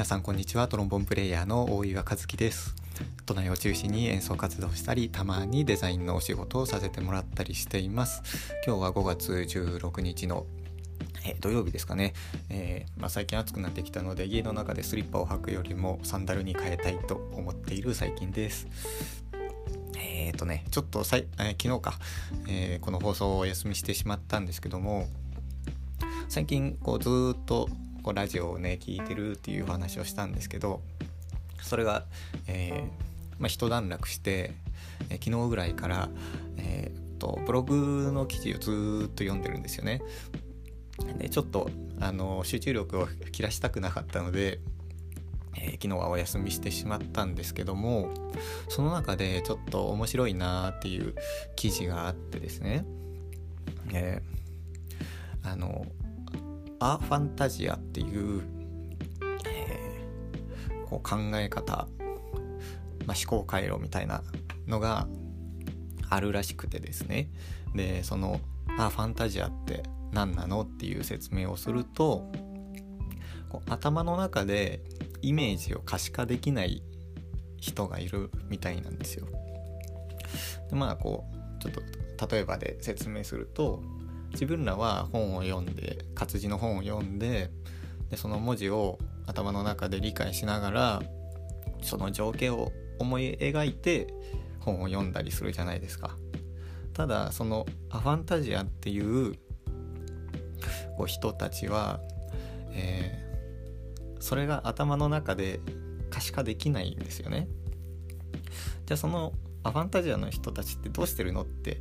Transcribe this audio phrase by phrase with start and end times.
[0.00, 0.66] 皆さんこんにちは。
[0.66, 2.74] トロンボンプレイヤーの大岩和樹です。
[3.26, 8.22] 都内を中心に演奏活動したりたまにデザインのお仕事をさせてもらったりしています。
[8.66, 10.46] 今日は5月16日の
[11.26, 12.14] え土曜日ですかね、
[12.48, 18.68] えー、まあ、最近暑くなってきたので家の中でスリッパを履くよりもサンダルに変えたいと思っている最近です。
[19.98, 21.98] えっ、ー、とねちょっとさい、えー、昨日か、
[22.48, 25.08] えこの放送をお休みしてしまったんですけども
[26.30, 27.68] 最近こうずっと
[28.02, 30.80] こうラジオをね聞いてるっていう話をしたんですけど
[31.62, 32.04] それが、
[32.46, 32.82] えー、
[33.38, 34.52] まあ、一段落して、
[35.10, 36.08] えー、昨日ぐらいから、
[36.58, 40.02] えーと、ブログの記事をずっと読んでるんですよね。
[41.18, 44.58] でちょっとあの集中力を切らしたくなかったので、
[45.56, 48.10] えー、昨日はお休みしてしまったんですけども
[48.68, 51.14] その中でちょっと面白いなっていう
[51.56, 52.84] 記事があってですね、
[53.92, 55.86] えー、あの
[56.80, 58.04] アファンタジアってい
[58.38, 58.42] う,、
[59.46, 61.86] えー、こう考え方、
[63.06, 64.22] まあ、思考回路みたいな
[64.66, 65.06] のが
[66.08, 67.28] あるらしくてですね
[67.74, 68.40] でその
[68.78, 72.30] アファンタジアって何なのっていう説明をすると
[73.48, 74.80] こう頭の中で
[75.22, 76.82] イメージを可視化できない
[77.58, 79.26] 人がいるみたいなんですよ。
[80.70, 81.26] でまあこ
[81.58, 81.72] うちょっ
[82.16, 83.82] と例えばで説明すると
[84.32, 87.50] 自分らは本を読んで活字の本を読んで
[88.10, 91.02] でその文字を頭の中で理解しながら
[91.82, 94.12] その情景を思い描いて
[94.60, 96.16] 本を読んだりするじゃないですか。
[96.92, 99.34] ただそのアファンタジアっていう
[100.96, 102.00] こう人たちは、
[102.72, 105.60] えー、それが頭の中で
[106.10, 107.48] 可視化できないんですよね。
[108.84, 111.80] じゃあそのアファンタジアの人たちってどうしてるのって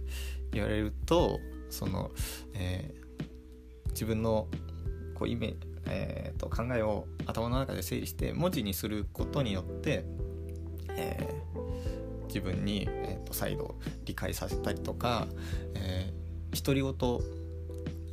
[0.52, 1.40] 言われると
[1.70, 2.12] その、
[2.54, 4.48] えー、自分の
[5.16, 5.56] こうイメ
[5.92, 10.06] えーと、考えを頭の中で整理して文字にすることによって、
[10.90, 13.76] えー、自分に、えーと、再度
[14.06, 15.28] 理解させたりとか、
[15.76, 16.94] えー、独り言、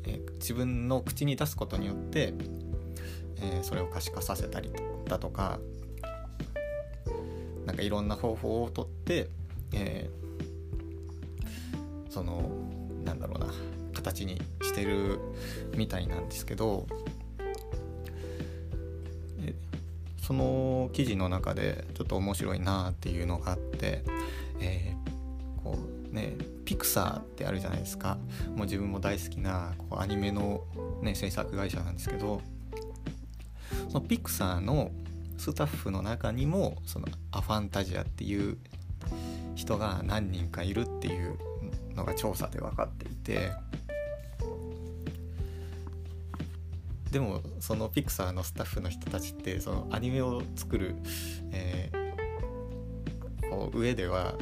[0.04, 2.32] えー、自分の口に出すことによって、
[3.40, 4.70] えー、それを可視化させたり
[5.06, 5.60] だとか
[7.66, 9.28] なんかいろんな方法をとって、
[9.72, 12.48] えー、その
[13.06, 13.46] なんだろうな
[13.94, 15.18] 形にしてる
[15.74, 16.86] みたいなんですけど
[20.26, 24.02] その記事の中でちょっと面白いなっていうのがあって、
[24.58, 25.78] えー、こ
[26.10, 28.18] うねピクサーってあるじゃないですか。
[28.56, 30.64] もう自分も大好きなこうアニメの、
[31.00, 32.40] ね、制作会社なんですけど
[33.88, 34.90] そのピクサーの
[35.38, 38.58] スタッフの中にもそのアファンタジアっていう
[39.54, 41.38] 人が何人かいるっていう
[41.96, 43.52] のが調査で分かっていて
[47.10, 50.96] でもそのピクサーのスタッフの人たちってそのアニメを作る、
[51.52, 54.34] えー、こう上では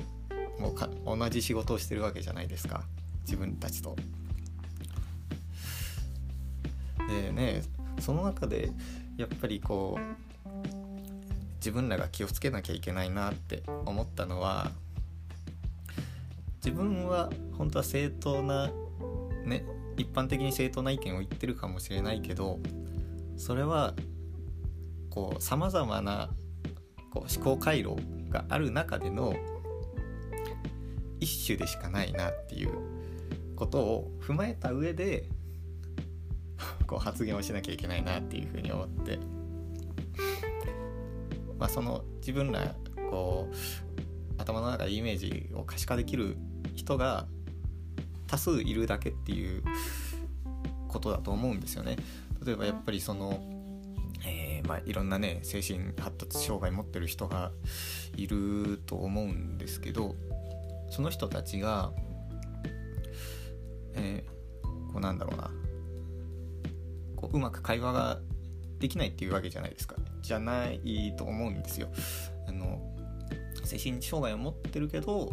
[0.58, 2.82] もうか同じ仕事をしてるわけじゃないですか
[3.24, 3.96] 自分たちと。
[7.08, 7.62] でね
[8.00, 8.70] その中で
[9.16, 10.24] やっぱりこう
[11.56, 14.70] 自分らが気をつけなきゃいけないなって思ったのは
[16.64, 18.70] 自分は本当は正当な
[19.44, 19.66] ね
[19.98, 22.58] 一般的に正当な意見を言ってるかもしれないけど
[23.36, 23.92] それは
[25.10, 26.30] こうさまざまな
[27.10, 27.96] こう思考回路
[28.30, 29.34] がある中での
[31.20, 32.70] 一種でしかないなっていう
[33.56, 35.28] ことを踏まえた上で
[36.88, 39.18] こう発言をしなきゃいけないなっていうふうに思って、
[41.58, 42.74] まあ、その自分ら
[43.10, 43.54] こう
[44.38, 46.38] 頭の中でイメージを可視化できる
[46.74, 47.26] 人が
[48.26, 49.62] 多数いるだけっていう
[50.88, 51.96] ことだと思うんですよね。
[52.44, 53.40] 例えばやっぱりその、
[54.26, 57.52] えー、まあ、いろんなね精神発達障害持ってる人が
[58.16, 60.14] いると思うんですけど
[60.90, 61.92] その人たちが、
[63.94, 65.50] えー、こうなんだろうな
[67.16, 68.20] こううまく会話が
[68.78, 71.88] できないっていうわけじゃないですかじゃないと思うんですよ。
[72.46, 72.94] あの
[73.64, 75.32] 精神障害を持ってるけど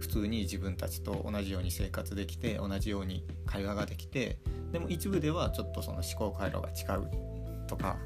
[0.00, 4.38] 普通に自分たちと同じように生活できて同じように会話ができて
[4.72, 7.08] でも一部ではちょっとその思考回路が違う
[7.66, 7.96] とか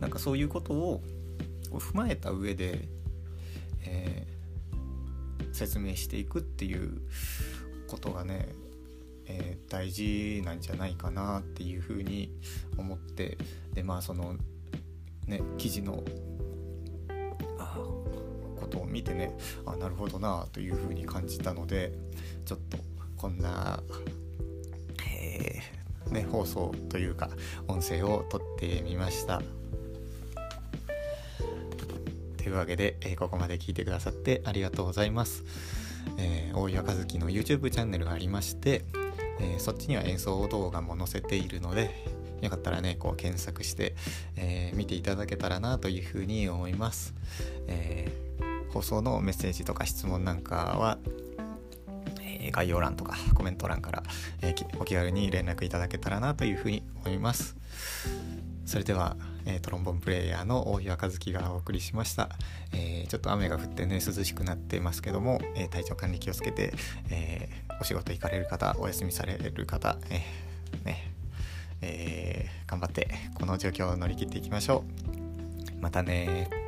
[0.00, 1.02] なんかそういうことを
[1.72, 2.88] 踏まえた上で、
[3.84, 7.00] えー、説明していくっていう
[7.88, 8.48] ことがね、
[9.26, 12.30] えー、大事なんじゃないかなっていうふうに
[12.76, 13.38] 思って
[13.72, 14.36] でまあその
[15.26, 16.02] ね記事の
[18.96, 21.92] 見てねあなるほどなというふうに感じたので
[22.46, 22.78] ちょっと
[23.18, 23.82] こんな、
[25.06, 25.60] え
[26.10, 27.28] ね、放送というか
[27.68, 29.42] 音声を撮ってみました。
[32.38, 35.42] というわけで、えー、ここまで聞いてくださってありがとうございます、
[36.16, 38.84] えー、大岩和樹の YouTube チャンネルがありまして、
[39.40, 41.90] えー、そっちには演奏動画も載せているので
[42.40, 43.96] よかったらねこう検索して、
[44.36, 47.14] えー、見ていただけたらなというふうに思います、
[47.66, 48.25] えー、
[48.76, 50.98] 放送のメッセージとか質問なんかは、
[52.20, 54.02] えー、概要欄とかコメント欄から、
[54.42, 57.56] えお気軽に連絡いただけたらなというふうに思います。
[58.66, 62.28] それでは、えトロンボンプレーヤーの大岩和樹がお送りしました、
[62.74, 66.74] えちょっと雨が降ってね涼しくなってますけども、え体調管理気をつけて、
[67.08, 67.48] え
[67.80, 70.20] お仕事行かれる方お休みされる方、え
[70.84, 71.12] ね
[71.80, 74.84] えー、頑張ってこの状況を乗り切っていきましょ
[75.78, 75.80] う。
[75.80, 76.65] またね